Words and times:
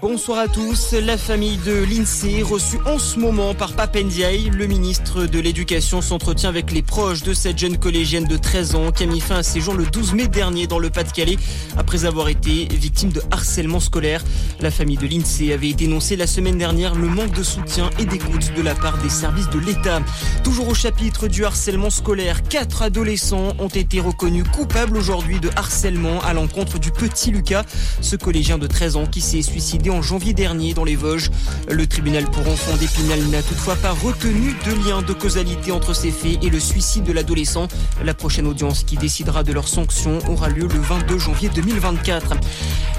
Bonsoir 0.00 0.38
à 0.38 0.46
tous. 0.46 0.92
La 0.92 1.18
famille 1.18 1.56
de 1.66 1.72
l'INSEE 1.72 2.42
reçue 2.42 2.78
en 2.86 3.00
ce 3.00 3.18
moment 3.18 3.52
par 3.52 3.72
Papendiaï, 3.72 4.48
le 4.48 4.68
ministre 4.68 5.26
de 5.26 5.40
l'Éducation, 5.40 6.00
s'entretient 6.00 6.48
avec 6.48 6.70
les 6.70 6.82
proches 6.82 7.24
de 7.24 7.32
cette 7.32 7.58
jeune 7.58 7.78
collégienne 7.78 8.24
de 8.24 8.36
13 8.36 8.76
ans 8.76 8.92
qui 8.92 9.02
a 9.02 9.06
mis 9.06 9.18
fin 9.18 9.38
à 9.38 9.42
ses 9.42 9.60
jours 9.60 9.74
le 9.74 9.86
12 9.86 10.14
mai 10.14 10.28
dernier 10.28 10.68
dans 10.68 10.78
le 10.78 10.90
Pas-de-Calais 10.90 11.36
après 11.76 12.04
avoir 12.04 12.28
été 12.28 12.68
victime 12.70 13.10
de 13.10 13.20
harcèlement 13.32 13.80
scolaire. 13.80 14.22
La 14.60 14.70
famille 14.70 14.98
de 14.98 15.06
l'INSEE 15.06 15.52
avait 15.52 15.72
dénoncé 15.72 16.14
la 16.14 16.28
semaine 16.28 16.58
dernière 16.58 16.94
le 16.94 17.08
manque 17.08 17.32
de 17.32 17.42
soutien 17.42 17.90
et 17.98 18.04
d'écoute 18.04 18.52
de 18.56 18.62
la 18.62 18.76
part 18.76 18.98
des 18.98 19.10
services 19.10 19.50
de 19.50 19.58
l'État. 19.58 20.00
Toujours 20.44 20.68
au 20.68 20.74
chapitre 20.74 21.26
du 21.26 21.44
harcèlement 21.44 21.90
scolaire, 21.90 22.44
quatre 22.44 22.82
adolescents 22.82 23.52
ont 23.58 23.66
été 23.66 23.98
reconnus 23.98 24.44
coupables 24.54 24.96
aujourd'hui 24.96 25.40
de 25.40 25.50
harcèlement 25.56 26.20
à 26.20 26.34
l'encontre 26.34 26.78
du 26.78 26.92
petit 26.92 27.32
Lucas, 27.32 27.64
ce 28.00 28.14
collégien 28.14 28.58
de 28.58 28.68
13 28.68 28.94
ans 28.94 29.06
qui 29.06 29.20
s'est 29.20 29.42
suicidé 29.42 29.87
en 29.90 30.02
janvier 30.02 30.34
dernier 30.34 30.74
dans 30.74 30.84
les 30.84 30.96
Vosges. 30.96 31.30
Le 31.70 31.86
tribunal 31.86 32.24
pour 32.24 32.46
enfants 32.48 32.76
d'Épinal 32.76 33.20
n'a 33.30 33.42
toutefois 33.42 33.76
pas 33.76 33.92
retenu 33.92 34.54
de 34.66 34.88
lien 34.88 35.02
de 35.02 35.12
causalité 35.12 35.72
entre 35.72 35.94
ces 35.94 36.10
faits 36.10 36.42
et 36.42 36.50
le 36.50 36.60
suicide 36.60 37.04
de 37.04 37.12
l'adolescent. 37.12 37.68
La 38.04 38.14
prochaine 38.14 38.46
audience 38.46 38.84
qui 38.84 38.96
décidera 38.96 39.42
de 39.42 39.52
leurs 39.52 39.68
sanctions 39.68 40.18
aura 40.28 40.48
lieu 40.48 40.66
le 40.66 40.80
22 40.80 41.18
janvier 41.18 41.48
2024. 41.54 42.34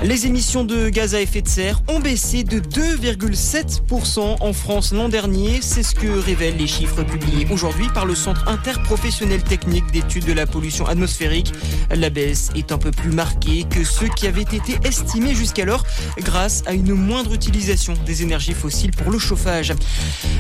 Les 0.03 0.25
émissions 0.25 0.63
de 0.63 0.87
gaz 0.89 1.13
à 1.13 1.21
effet 1.21 1.41
de 1.41 1.47
serre 1.47 1.81
ont 1.89 1.99
baissé 1.99 2.43
de 2.43 2.59
2,7% 2.59 4.37
en 4.39 4.53
France 4.53 4.93
l'an 4.93 5.09
dernier. 5.09 5.59
C'est 5.61 5.83
ce 5.83 5.93
que 5.93 6.07
révèlent 6.07 6.57
les 6.57 6.67
chiffres 6.67 7.03
publiés 7.03 7.45
aujourd'hui 7.51 7.87
par 7.93 8.05
le 8.05 8.15
Centre 8.15 8.47
interprofessionnel 8.47 9.43
technique 9.43 9.91
d'études 9.91 10.25
de 10.25 10.33
la 10.33 10.45
pollution 10.45 10.85
atmosphérique. 10.87 11.53
La 11.93 12.09
baisse 12.09 12.49
est 12.55 12.71
un 12.71 12.77
peu 12.77 12.91
plus 12.91 13.11
marquée 13.11 13.65
que 13.69 13.83
ceux 13.83 14.07
qui 14.07 14.25
avaient 14.27 14.41
été 14.41 14.79
estimés 14.85 15.35
jusqu'alors 15.35 15.83
grâce 16.19 16.63
à 16.65 16.73
une 16.73 16.78
une 16.79 16.93
moindre 16.93 17.33
utilisation 17.33 17.93
des 18.05 18.23
énergies 18.23 18.53
fossiles 18.53 18.91
pour 18.91 19.11
le 19.11 19.19
chauffage. 19.19 19.73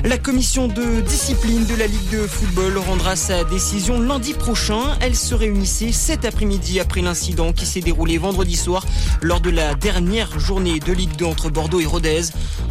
La 0.05 0.17
commission 0.17 0.67
de 0.67 1.01
discipline 1.01 1.65
de 1.65 1.75
la 1.75 1.85
Ligue 1.85 2.09
de 2.11 2.25
football 2.27 2.77
rendra 2.77 3.15
sa 3.15 3.43
décision 3.43 3.99
lundi 3.99 4.33
prochain. 4.33 4.97
Elle 5.01 5.15
se 5.15 5.35
réunissait 5.35 5.91
cet 5.91 6.23
après-midi 6.23 6.79
après 6.79 7.01
l'incident 7.01 7.51
qui 7.51 7.65
s'est 7.65 7.81
déroulé 7.81 8.17
vendredi 8.17 8.55
soir 8.55 8.85
lors 9.21 9.41
de 9.41 9.49
la 9.49 9.75
dernière 9.75 10.39
journée 10.39 10.79
de 10.79 10.93
Ligue 10.93 11.15
2 11.17 11.25
entre 11.25 11.49
Bordeaux 11.49 11.81
et 11.81 11.85
Rodez. 11.85 12.21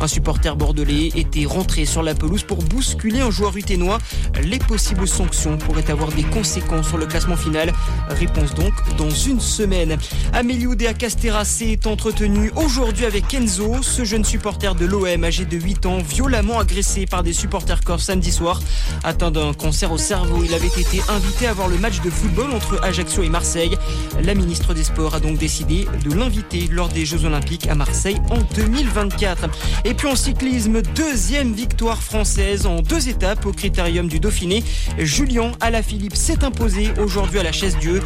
Un 0.00 0.08
supporter 0.08 0.56
bordelais 0.56 1.12
était 1.14 1.44
rentré 1.44 1.84
sur 1.84 2.02
la 2.02 2.14
pelouse 2.14 2.44
pour 2.44 2.62
bousculer 2.62 3.20
un 3.20 3.30
joueur 3.30 3.56
uténois. 3.56 3.98
Les 4.42 4.58
possibles 4.58 5.06
sanctions 5.06 5.58
pourraient 5.58 5.90
avoir 5.90 6.10
des 6.12 6.24
conséquences 6.24 6.88
sur 6.88 6.98
le 6.98 7.06
classement 7.06 7.36
final. 7.36 7.72
Réponse 8.08 8.54
donc 8.54 8.72
dans 8.96 9.10
une 9.10 9.40
semaine. 9.40 9.98
Amélie 10.32 10.66
Oudéa 10.66 10.94
Castera 10.94 11.44
s'est 11.44 11.86
entretenu 11.86 12.50
aujourd'hui 12.56 13.04
avec 13.04 13.34
Ce 13.58 14.04
jeune 14.04 14.24
supporter 14.24 14.76
de 14.76 14.86
l'OM 14.86 15.24
âgé 15.24 15.44
de 15.44 15.56
8 15.56 15.86
ans, 15.86 15.98
violemment 15.98 16.60
agressé 16.60 17.06
par 17.06 17.24
des 17.24 17.32
supporters 17.32 17.80
corse 17.80 18.04
samedi 18.04 18.30
soir. 18.30 18.60
Atteint 19.02 19.32
d'un 19.32 19.52
cancer 19.52 19.90
au 19.90 19.98
cerveau, 19.98 20.44
il 20.44 20.54
avait 20.54 20.68
été 20.68 21.00
invité 21.08 21.48
à 21.48 21.54
voir 21.54 21.66
le 21.66 21.76
match 21.76 22.00
de 22.00 22.08
football 22.08 22.52
entre 22.52 22.78
Ajaccio 22.84 23.24
et 23.24 23.28
Marseille. 23.28 23.76
La 24.22 24.34
ministre 24.34 24.74
des 24.74 24.84
Sports 24.84 25.16
a 25.16 25.20
donc 25.20 25.38
décidé 25.38 25.88
de 26.04 26.14
l'inviter 26.14 26.68
lors 26.70 26.88
des 26.88 27.04
Jeux 27.04 27.24
Olympiques 27.24 27.66
à 27.66 27.74
Marseille 27.74 28.18
en 28.30 28.38
2024. 28.54 29.48
Et 29.84 29.94
puis 29.94 30.06
en 30.06 30.14
cyclisme, 30.14 30.80
deuxième 30.94 31.52
victoire 31.52 32.00
française 32.00 32.64
en 32.64 32.80
deux 32.80 33.08
étapes 33.08 33.44
au 33.44 33.52
critérium 33.52 34.06
du 34.06 34.20
Dauphiné. 34.20 34.62
Julien 34.98 35.50
Alaphilippe 35.58 36.14
s'est 36.14 36.44
imposé 36.44 36.92
aujourd'hui 37.02 37.40
à 37.40 37.42
la 37.42 37.52
chaise 37.52 37.76
Dieu. 37.80 38.02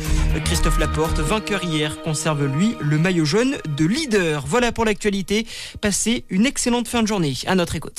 Christophe 0.46 0.78
Laporte, 0.78 1.18
vainqueur 1.20 1.62
hier, 1.62 2.00
conserve 2.00 2.46
lui 2.46 2.74
le 2.80 2.96
maillot 2.96 3.26
jaune 3.26 3.56
de 3.76 3.84
leader. 3.84 4.44
Voilà 4.46 4.72
pour 4.72 4.86
l'actualité. 4.86 5.41
Passez 5.80 6.24
une 6.30 6.46
excellente 6.46 6.88
fin 6.88 7.02
de 7.02 7.08
journée. 7.08 7.34
À 7.46 7.54
notre 7.54 7.76
écoute. 7.76 7.90